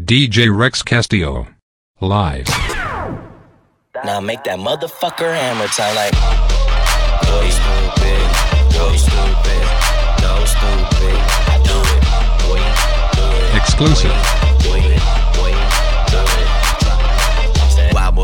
DJ 0.00 0.56
Rex 0.56 0.84
Castillo. 0.84 1.48
Live. 2.00 2.46
Now 4.04 4.20
make 4.20 4.44
that 4.44 4.60
motherfucker 4.60 5.34
hammer 5.34 5.66
time 5.66 5.96
like. 5.96 6.12
Boy, 7.26 7.50
stupid. 7.50 8.22
Boy, 8.78 8.96
stupid. 8.96 9.64
No, 10.22 10.44
stupid. 10.46 11.18
I 11.50 11.58
do 11.66 11.76
it. 11.82 12.02
Boy, 12.46 12.62
do 13.16 13.56
it. 13.56 13.60
Exclusive. 13.60 14.47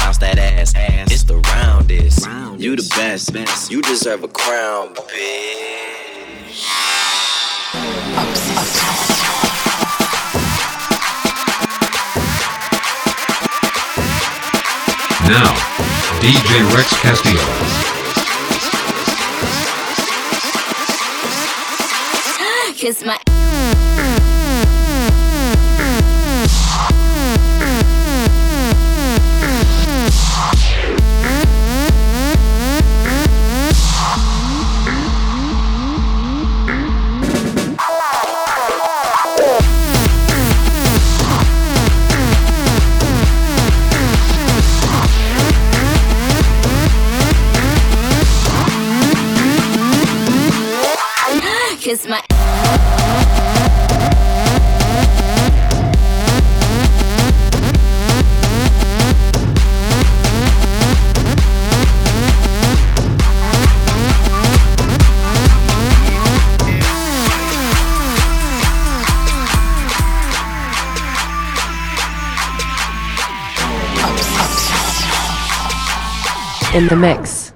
Bounce 0.00 0.18
that 0.18 0.38
ass, 0.38 0.74
ass. 0.74 1.12
it's 1.12 1.24
the 1.24 1.36
roundest. 1.36 2.26
You 2.58 2.74
the 2.76 2.88
best, 2.96 3.70
you 3.70 3.82
deserve 3.82 4.24
a 4.24 4.28
crown, 4.28 4.94
bitch. 4.94 6.66
Now, 15.28 15.54
DJ 16.20 16.74
Rex 16.74 16.88
Castillo. 17.00 17.90
Kiss 22.74 23.04
my 23.04 23.18
kiss 51.90 52.06
my 52.06 52.22
in 76.72 76.86
the 76.86 76.94
mix. 76.94 77.49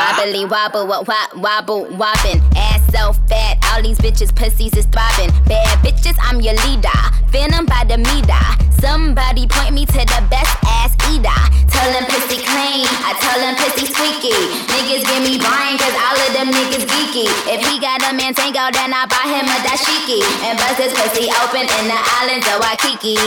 Wobbly 0.00 0.46
wobble, 0.46 0.86
what 0.86 1.06
wop, 1.06 1.36
wobble, 1.36 1.84
wobbin'. 1.84 2.40
Ass 2.56 2.80
so 2.88 3.12
fat, 3.28 3.58
all 3.68 3.82
these 3.82 3.98
bitches 3.98 4.34
pussies 4.34 4.72
is 4.74 4.86
throbbing. 4.86 5.28
Bad 5.44 5.78
bitches, 5.84 6.16
I'm 6.22 6.40
your 6.40 6.54
leader. 6.64 7.00
Phantom 7.28 7.66
by 7.66 7.84
the 7.84 7.98
meter. 7.98 8.44
Somebody 8.80 9.46
point 9.46 9.74
me 9.74 9.84
to 9.84 10.00
the 10.00 10.22
best 10.32 10.56
ass 10.64 10.96
eater. 11.12 11.40
Tell 11.68 11.92
them 11.92 12.08
pussy 12.08 12.40
clean, 12.40 12.88
I 13.04 13.12
tell 13.20 13.38
them 13.44 13.54
pussy 13.60 13.92
squeaky. 13.92 14.32
Niggas 14.72 15.04
give 15.04 15.20
me 15.20 15.36
brain, 15.36 15.76
cause 15.76 15.92
all 15.92 16.16
of 16.16 16.32
them 16.32 16.48
niggas 16.48 16.88
geeky. 16.88 17.28
If 17.44 17.60
he 17.68 17.78
got 17.78 18.00
a 18.08 18.16
man 18.16 18.32
tango, 18.32 18.72
then 18.72 18.96
I 18.96 19.04
buy 19.04 19.28
him 19.28 19.44
a 19.44 19.58
dashiki. 19.68 20.24
And 20.48 20.56
bust 20.56 20.80
his 20.80 20.96
pussy 20.96 21.28
open 21.44 21.68
in 21.68 21.84
the 21.92 22.00
islands 22.24 22.48
of 22.48 22.56
Waikiki. 22.64 23.20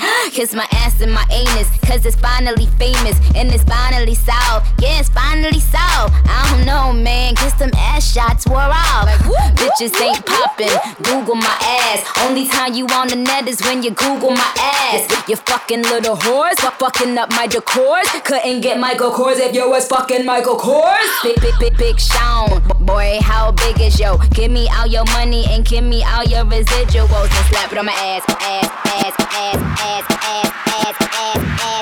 Kiss 0.32 0.54
my 0.54 0.66
ass 0.72 1.00
and 1.00 1.12
my 1.12 1.19
my 1.20 1.34
anus. 1.34 1.79
Cause 1.90 2.06
it's 2.06 2.14
finally 2.14 2.66
famous 2.78 3.18
and 3.34 3.50
it's 3.50 3.64
finally 3.64 4.14
solved. 4.14 4.70
Yeah, 4.78 5.00
it's 5.00 5.08
finally 5.08 5.58
solved. 5.58 6.14
I 6.22 6.54
don't 6.54 6.64
know, 6.64 6.92
man. 6.92 7.34
Guess 7.34 7.54
them 7.54 7.72
ass 7.74 8.06
shots 8.12 8.46
wore 8.46 8.58
off. 8.60 9.06
Like, 9.06 9.18
whoop, 9.26 9.58
Bitches 9.58 9.90
whoop, 9.98 10.02
ain't 10.02 10.24
popping. 10.24 10.70
Google 11.02 11.34
my 11.34 11.56
ass. 11.90 12.06
Only 12.22 12.46
time 12.46 12.74
you 12.74 12.86
on 12.86 13.08
the 13.08 13.16
net 13.16 13.48
is 13.48 13.60
when 13.62 13.82
you 13.82 13.90
Google 13.90 14.30
my 14.30 14.52
ass. 14.56 15.28
You 15.28 15.34
fucking 15.34 15.82
little 15.82 16.14
whores. 16.16 16.60
Fucking 16.78 17.18
up 17.18 17.30
my 17.30 17.48
decors. 17.48 18.06
Couldn't 18.22 18.60
get 18.60 18.78
Michael 18.78 19.10
Kors 19.10 19.40
if 19.40 19.52
you 19.52 19.68
was 19.68 19.88
fucking 19.88 20.24
Michael 20.24 20.58
Kors. 20.58 21.22
Big, 21.24 21.40
big, 21.40 21.54
big, 21.58 21.76
big 21.76 21.98
Sean. 21.98 22.62
Boy, 22.86 23.18
how 23.20 23.50
big 23.50 23.80
is 23.80 23.98
yo? 23.98 24.16
Give 24.30 24.52
me 24.52 24.68
all 24.78 24.86
your 24.86 25.04
money 25.06 25.44
and 25.50 25.66
give 25.66 25.82
me 25.82 26.04
all 26.04 26.22
your 26.22 26.44
residuals. 26.44 27.30
And 27.34 27.46
slap 27.50 27.72
it 27.72 27.78
on 27.78 27.86
my 27.86 27.92
ass, 27.92 28.24
ass, 28.28 28.70
ass, 28.86 29.14
ass, 29.18 29.56
ass, 29.80 30.04
ass, 30.08 30.52
ass, 30.70 30.96
ass. 31.02 31.60
ass. 31.62 31.79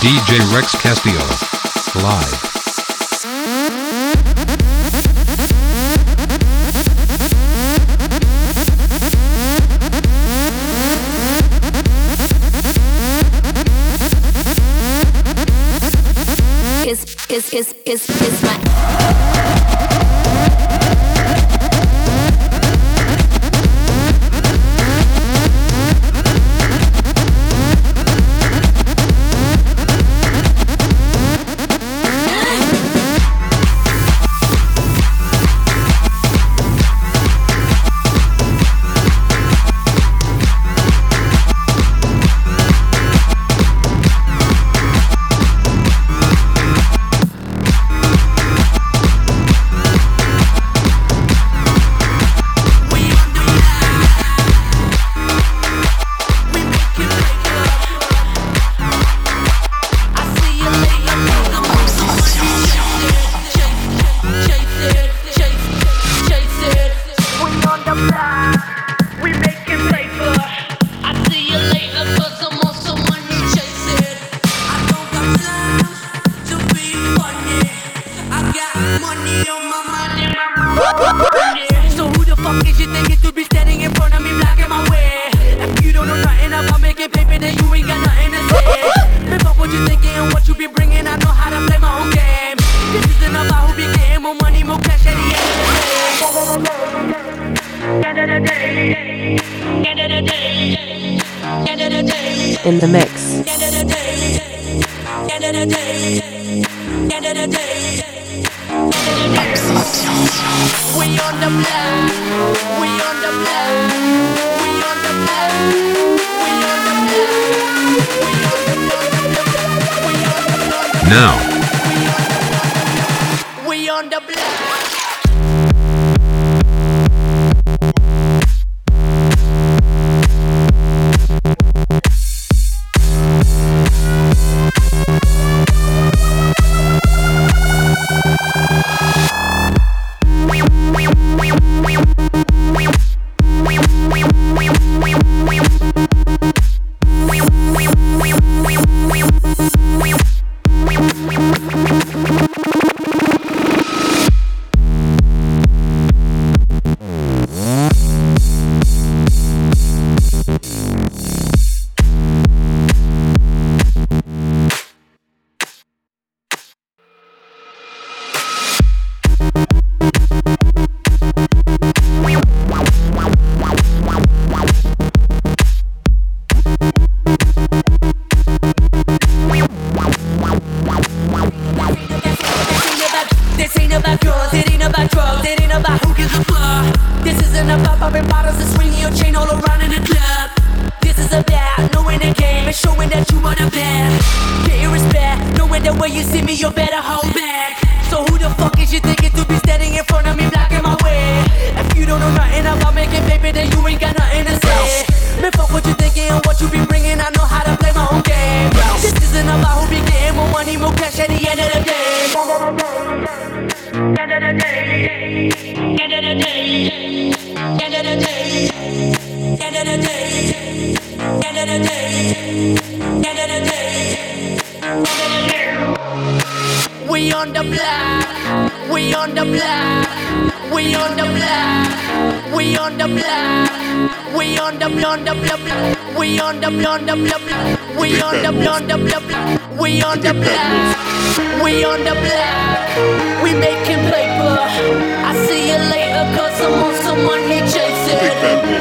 DJ 0.00 0.54
Rex 0.54 0.74
Castillo. 0.80 1.18
Live. 2.02 2.48
Kiss, 16.84 17.04
kiss, 17.26 17.50
kiss, 17.50 17.74
kiss, 17.84 18.06
kiss 18.06 18.42
my. 18.42 19.27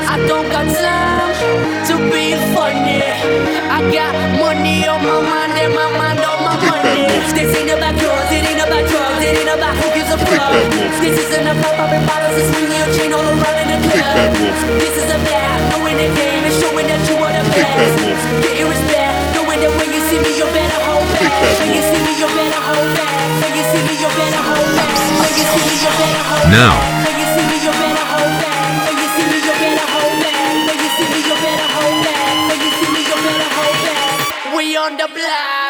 I 0.06 0.22
don't 0.30 0.46
got 0.54 0.70
time 0.70 1.34
to 1.90 1.94
be 2.14 2.38
funny. 2.54 3.02
I 3.02 3.82
got 3.90 4.14
money 4.38 4.86
on 4.86 5.02
my 5.02 5.18
mind 5.26 5.52
and 5.58 5.74
my 5.74 5.88
mind 5.98 6.22
on 6.22 6.40
my 6.46 6.56
money. 6.62 7.10
This 7.34 7.50
ain't 7.58 7.74
about 7.74 7.98
yours, 7.98 8.30
it 8.30 8.46
ain't 8.46 8.62
about 8.62 8.86
drugs, 8.86 9.22
it 9.26 9.34
ain't 9.42 9.50
about 9.50 9.74
who 9.78 9.88
gives 9.98 10.12
a 10.14 10.18
fuck. 10.22 10.54
This 11.02 11.18
isn't 11.18 11.48
about 11.48 11.74
popping 11.78 12.06
bottles, 12.06 12.38
your 12.38 12.88
chain 12.94 13.14
all 13.14 13.26
around 13.26 13.58
in 13.64 13.68
the 13.74 13.80
club. 13.90 14.34
This 14.78 14.96
is 15.02 15.10
about 15.10 15.58
knowing 15.74 15.98
the 15.98 16.10
game 16.14 16.44
and 16.46 16.56
showing 16.62 16.88
that 16.90 17.02
you 17.10 17.16
are 17.18 17.34
the 17.34 17.44
best. 17.58 17.98
Getting 18.46 18.70
respect, 18.70 19.16
knowing 19.34 19.60
that 19.66 19.74
when 19.82 19.90
you 19.94 20.02
see 20.10 20.20
me, 20.22 20.32
you 20.38 20.46
better 20.54 20.80
hold 20.86 21.08
back. 21.18 21.34
When 21.62 21.74
you 21.74 21.82
see 21.82 22.02
me, 22.06 22.14
you 22.22 22.28
better 22.38 22.62
hold 22.62 22.90
back. 22.94 23.14
When 23.42 23.52
you 23.58 23.66
see 23.66 23.82
me, 23.82 23.94
you 23.98 24.10
better 24.14 24.42
hold 24.46 24.70
back. 24.78 24.94
When 25.22 25.34
you 25.34 25.46
see 25.46 25.64
me, 25.66 25.76
you 25.82 25.92
better 25.98 26.24
hold 26.30 26.46
back. 26.46 26.54
Now. 26.54 26.74
When 27.06 27.16
you 27.20 27.28
see 27.34 27.46
me, 27.50 27.58
you 27.66 27.72
better 27.72 28.06
hold 28.08 28.32
back. 28.32 28.37
on 34.88 34.96
the 34.96 35.08
block. 35.14 35.67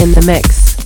In 0.00 0.12
the 0.12 0.22
mix. 0.22 0.76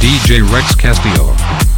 DJ 0.00 0.50
Rex 0.50 0.74
Castillo. 0.74 1.69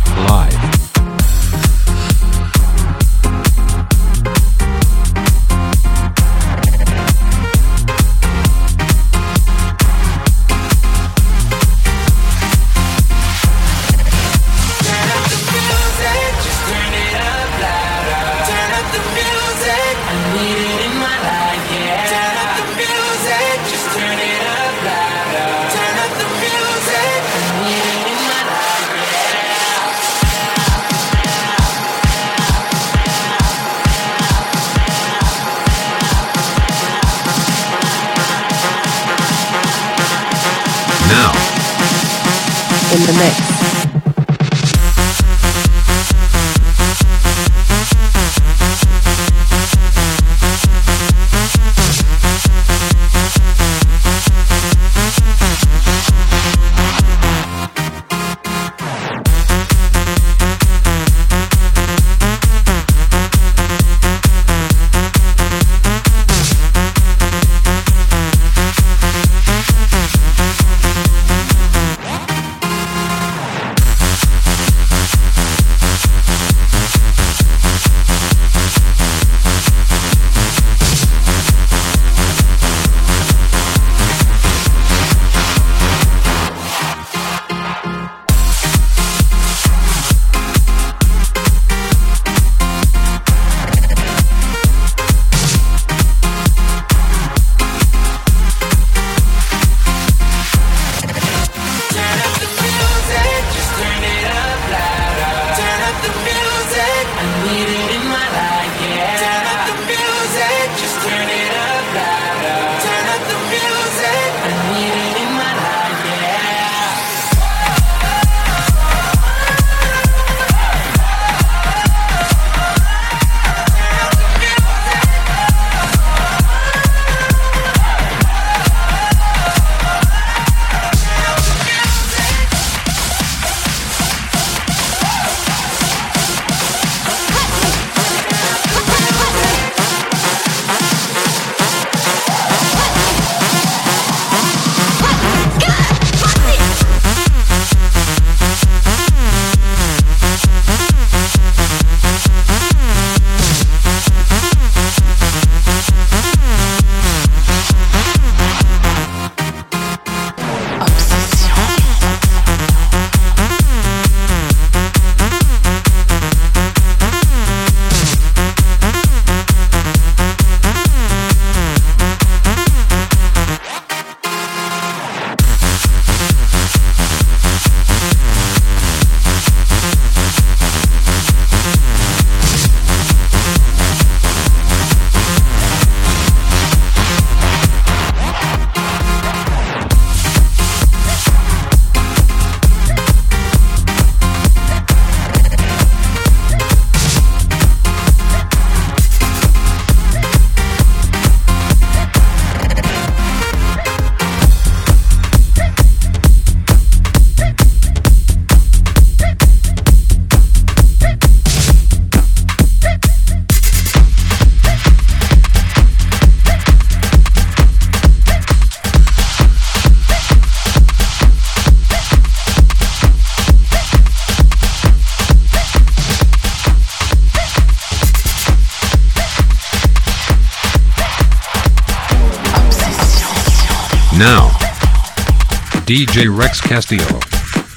DJ 235.93 236.35
Rex 236.35 236.59
Castillo. 236.59 237.21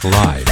Live. 0.06 0.48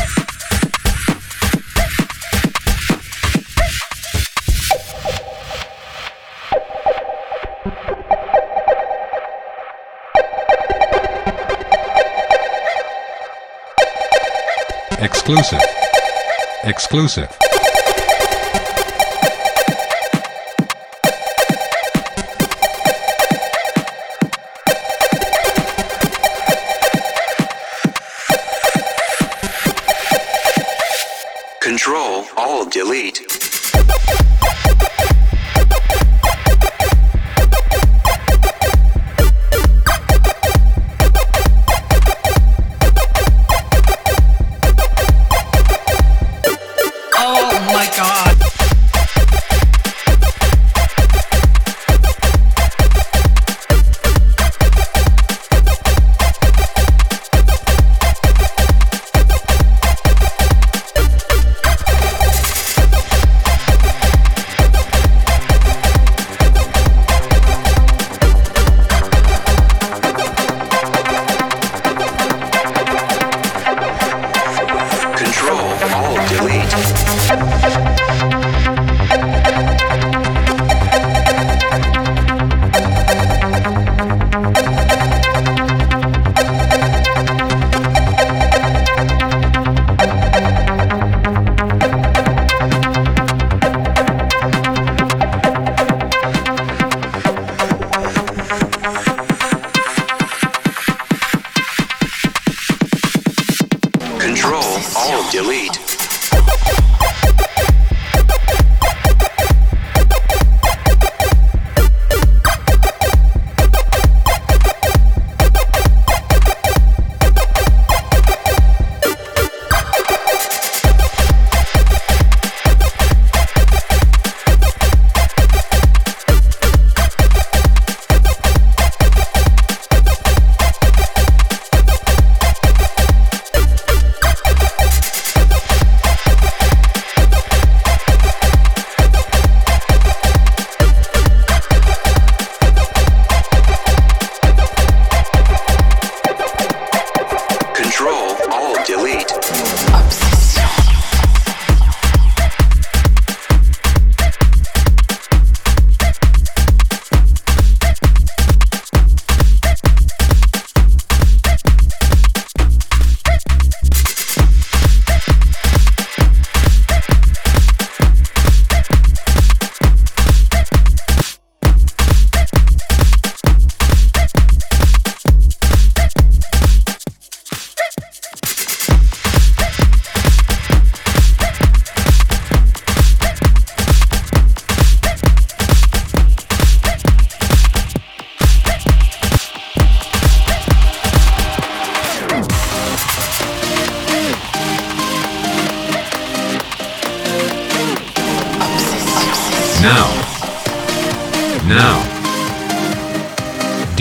Exclusive. 15.00 15.62
Exclusive. 16.66 17.43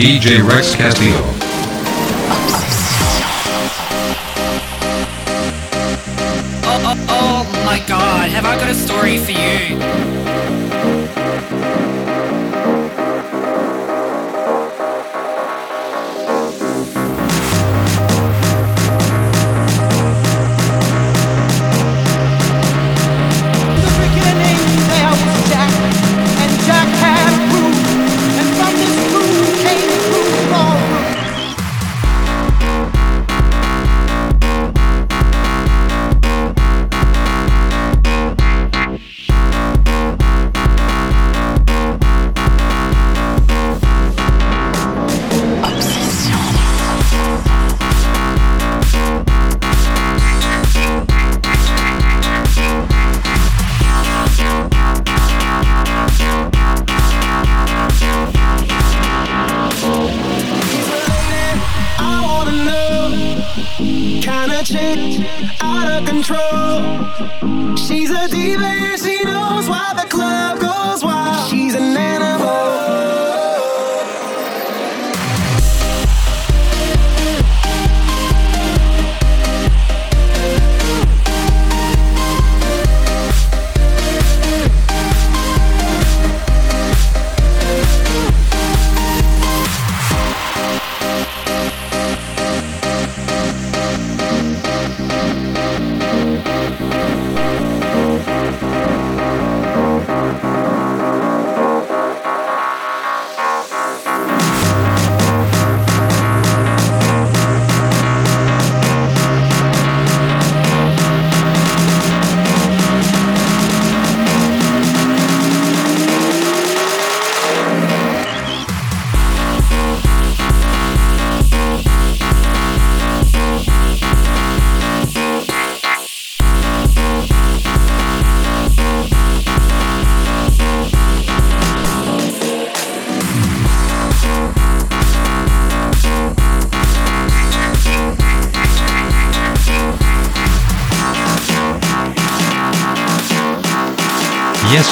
DJ 0.03 0.43
Rex 0.43 0.75
Castillo. 0.75 1.42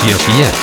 Yes, 0.06 0.26
yes, 0.40 0.59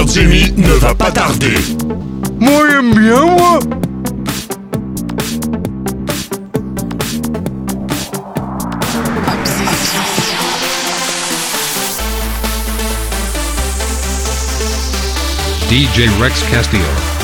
Super 0.00 0.12
Jimmy 0.14 0.52
ne 0.56 0.72
va 0.74 0.94
pas 0.94 1.10
tarder. 1.10 1.56
Moi 2.38 2.62
j'aime 2.70 2.94
bien 2.94 3.26
moi 3.26 3.58
DJ 15.68 16.08
Rex 16.20 16.42
Castillo. 16.50 17.19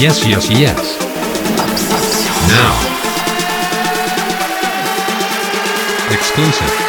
Yes, 0.00 0.24
yes, 0.24 0.48
yes. 0.48 0.96
Now. 2.48 2.78
Exclusive. 6.14 6.87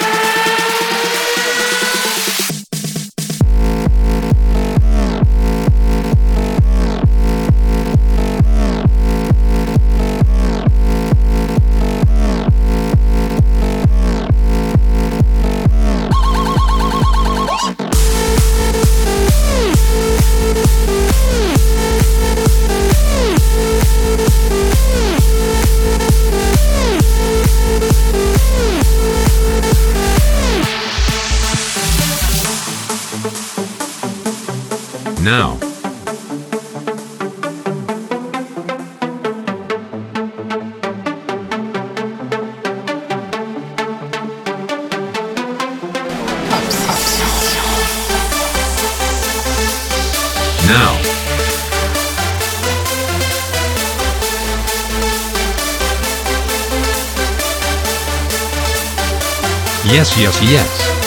Yes, 60.19 60.41
yes, 60.41 60.51
yes. 60.51 60.99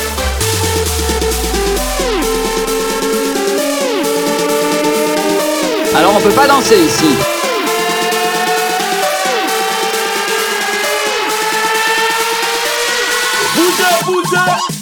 Alors 5.94 6.16
on 6.16 6.20
peut 6.20 6.31
pas 6.31 6.46
danser 6.46 6.79
ici. 6.79 7.14
Bouge, 13.55 14.07
bouge 14.07 14.81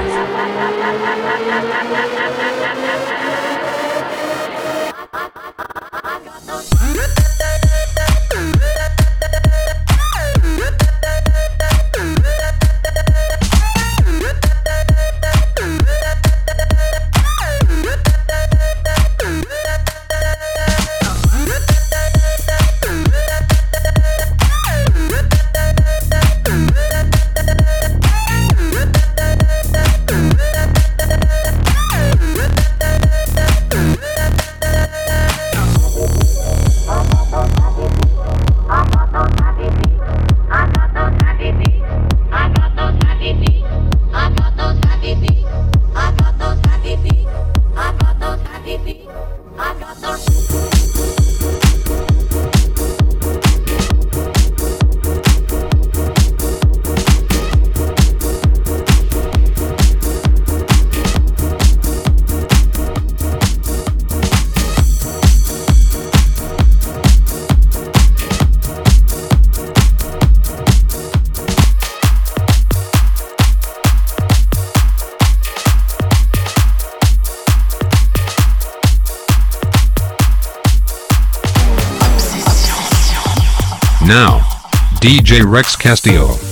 DJ 85.31 85.45
Rex 85.45 85.77
Castillo. 85.77 86.50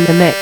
In 0.00 0.06
the 0.06 0.14
mix. 0.14 0.39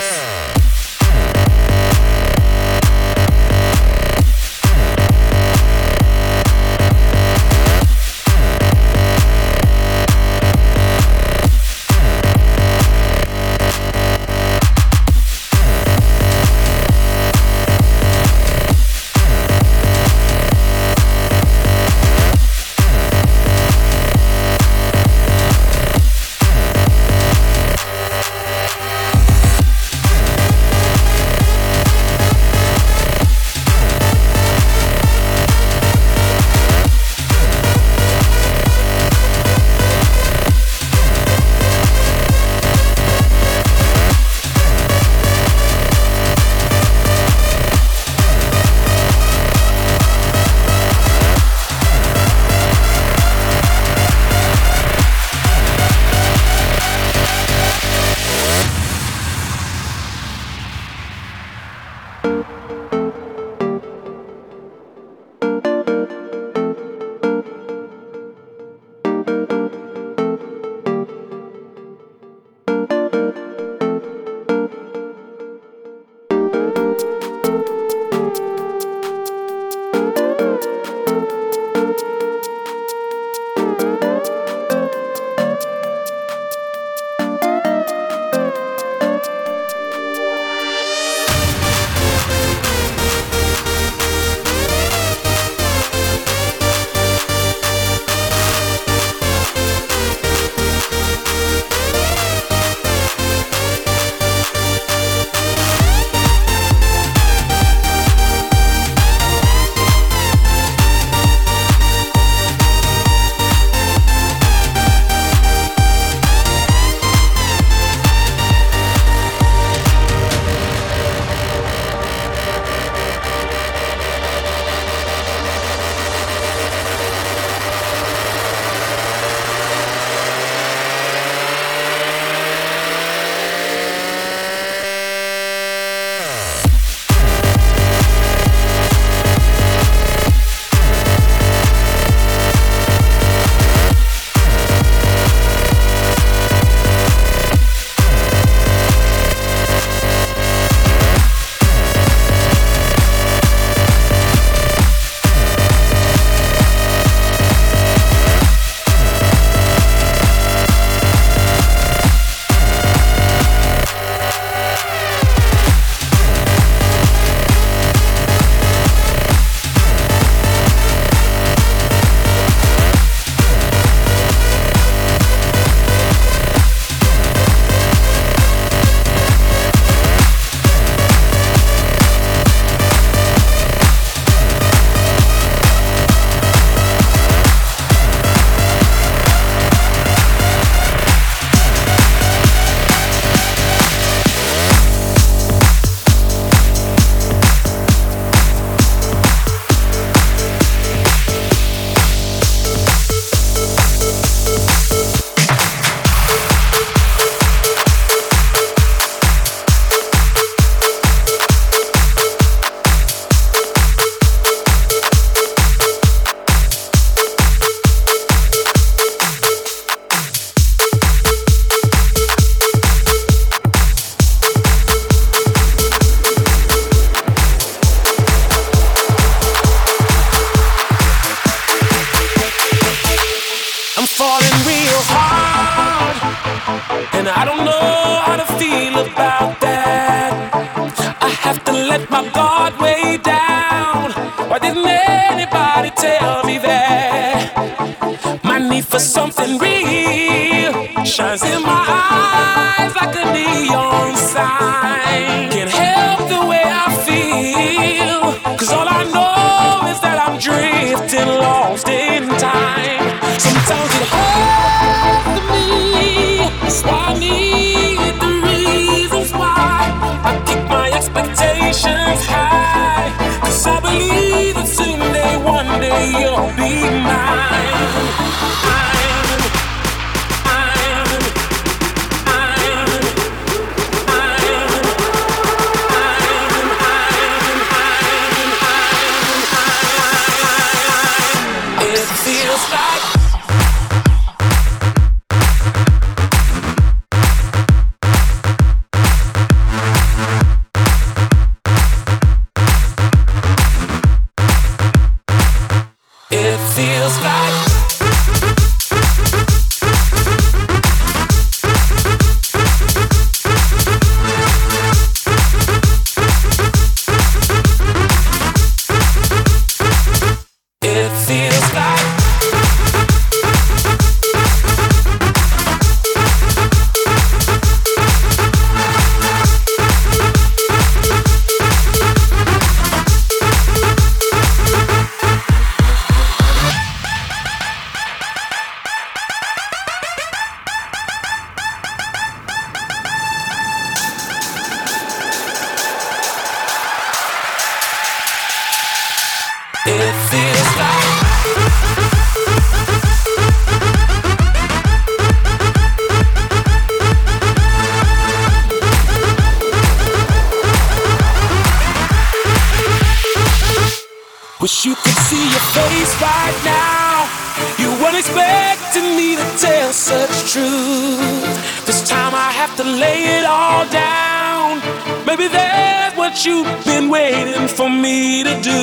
to 378.45 378.55
do. 378.63 378.81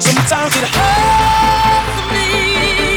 Sometimes 0.00 0.52
it 0.56 0.68
hurts 0.76 1.98
me. 2.12 2.28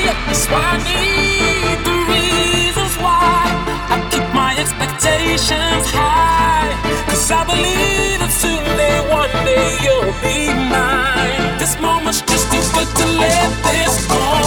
That's 0.06 0.46
why 0.52 0.62
I 0.74 0.78
need 0.88 1.78
the 1.88 1.96
reasons 2.14 2.96
why 2.98 3.48
I 3.94 3.98
keep 4.12 4.28
my 4.34 4.52
expectations 4.58 5.86
high. 5.90 6.72
Cause 7.08 7.32
I 7.32 7.44
believe 7.46 8.20
that 8.22 8.32
someday, 8.32 8.98
one 9.10 9.32
day 9.46 9.78
you'll 9.84 10.14
be 10.22 10.54
mine. 10.70 11.58
This 11.60 11.80
moment's 11.82 12.22
just 12.22 12.52
too 12.52 12.64
good 12.76 12.90
to 13.00 13.06
let 13.18 13.50
this 13.64 14.08
go. 14.08 14.39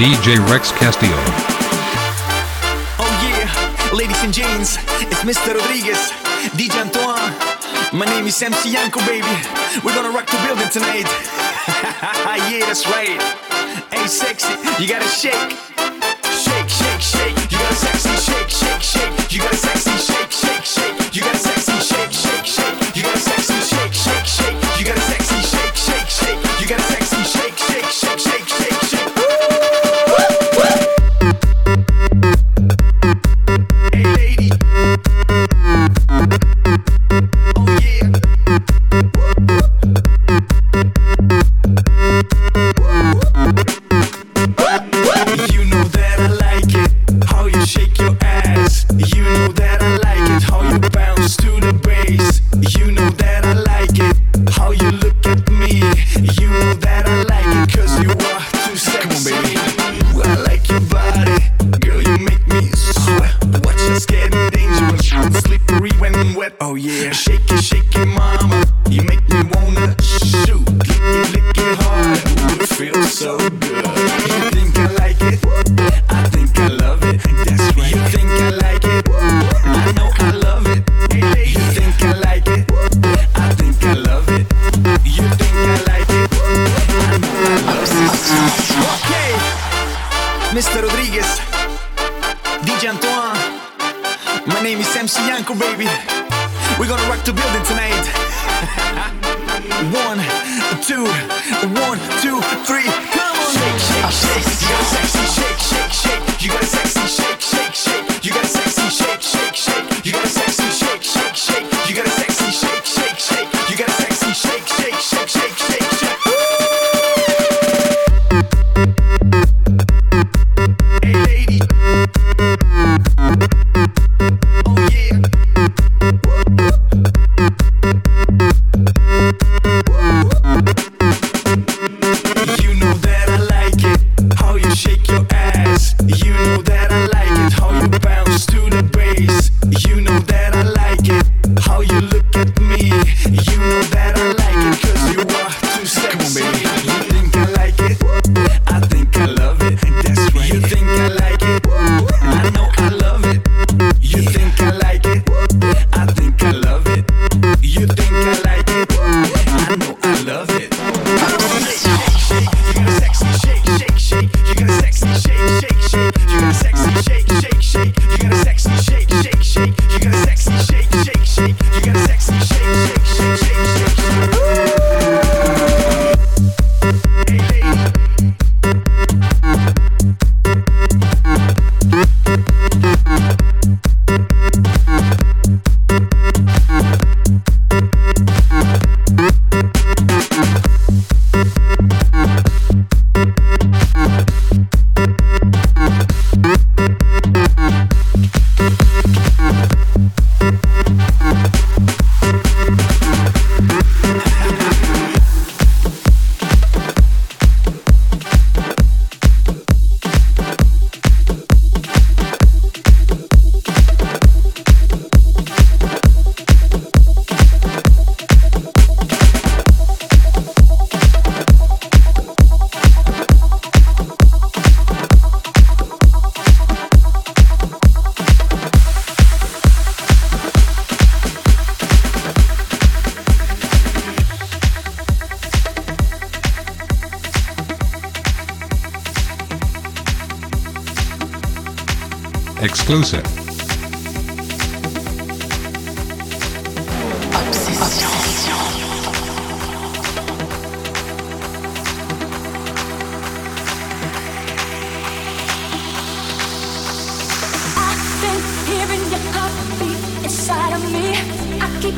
DJ 0.00 0.38
Rex 0.48 0.72
Castillo. 0.72 1.12
Oh 2.98 3.12
yeah, 3.20 3.94
ladies 3.94 4.24
and 4.24 4.32
gents, 4.32 4.78
it's 5.02 5.22
Mr. 5.24 5.54
Rodriguez, 5.54 6.10
DJ 6.56 6.80
Antoine. 6.80 7.34
My 7.92 8.06
name 8.06 8.26
is 8.26 8.42
MC 8.42 8.72
Yanko, 8.72 9.00
baby. 9.00 9.28
We're 9.84 9.94
gonna 9.94 10.08
rock 10.08 10.24
the 10.24 10.40
building 10.46 10.70
tonight. 10.70 11.04
yeah, 12.48 12.64
that's 12.64 12.86
right. 12.86 13.20
Hey, 13.92 14.06
sexy, 14.06 14.54
you 14.82 14.88
gotta 14.88 15.06
shake. 15.06 15.69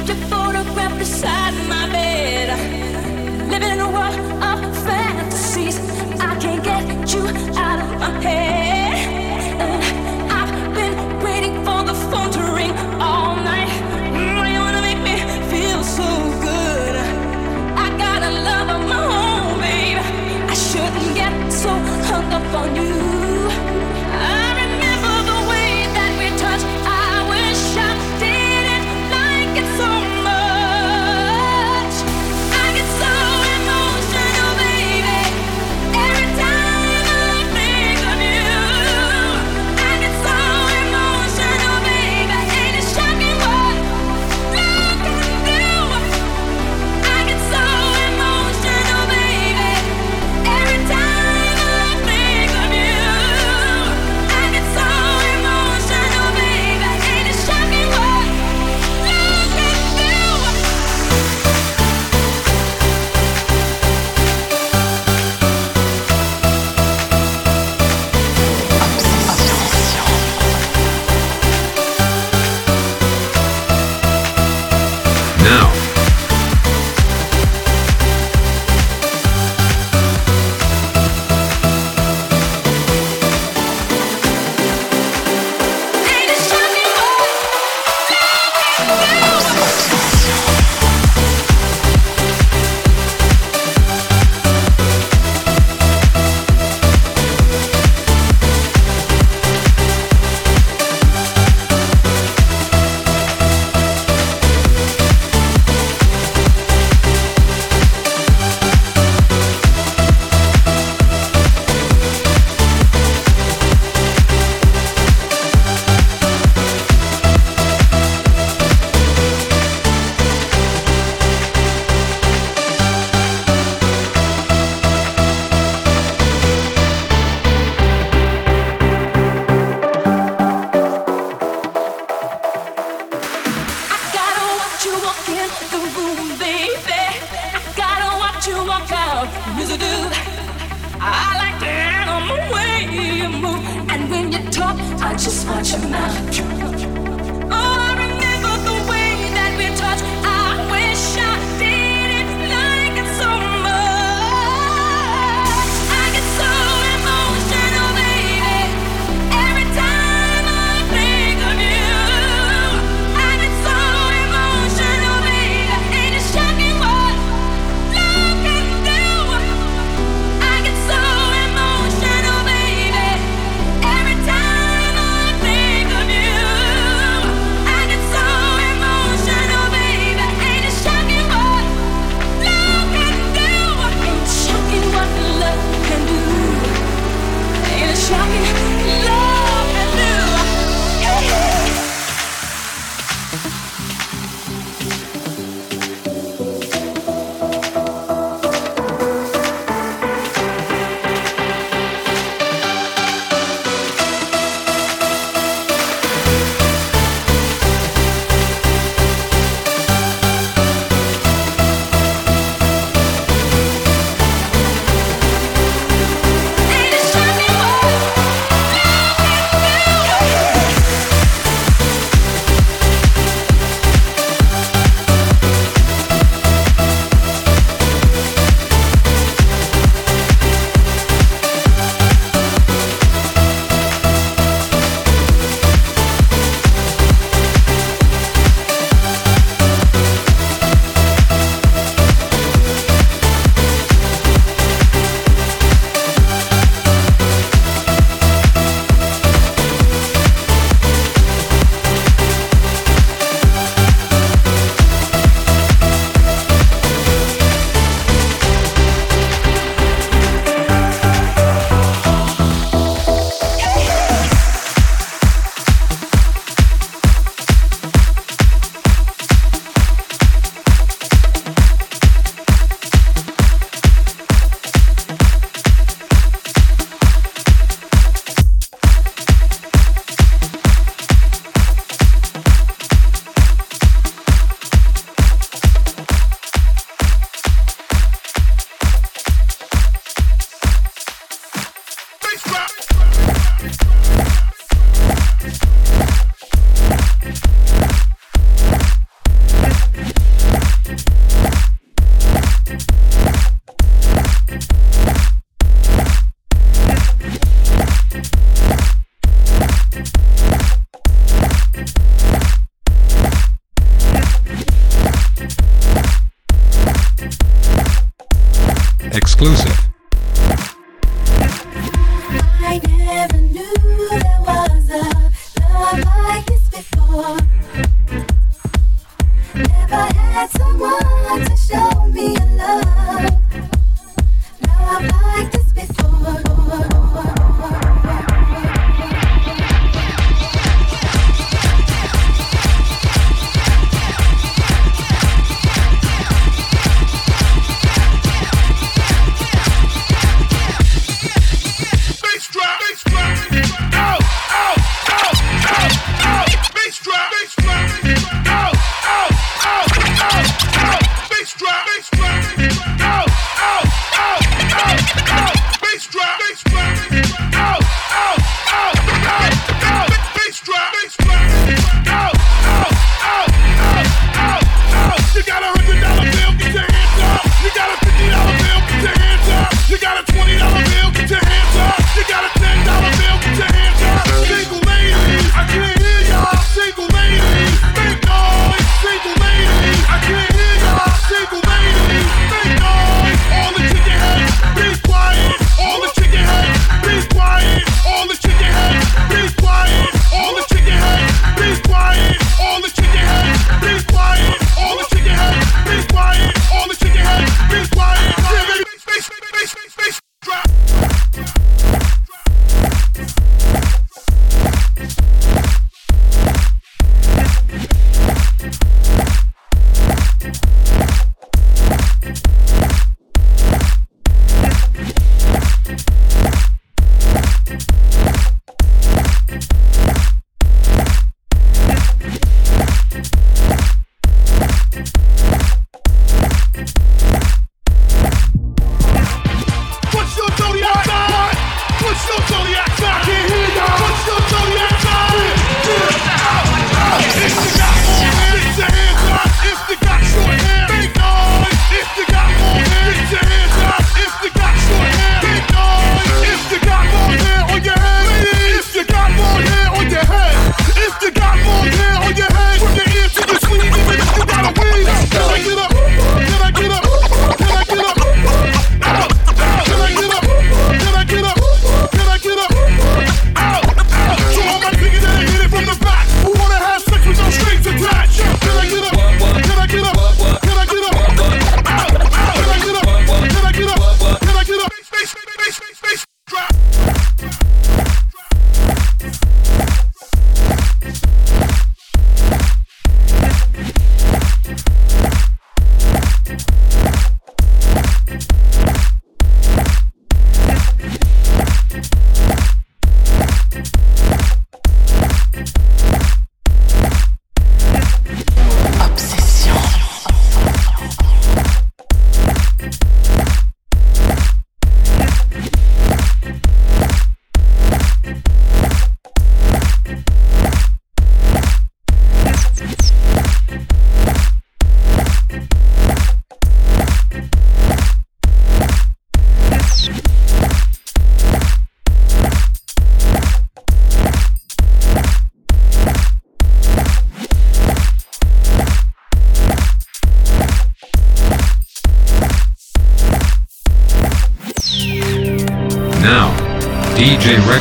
You 0.08 0.42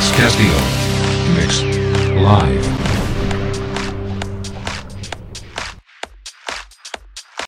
DJ 0.02 0.51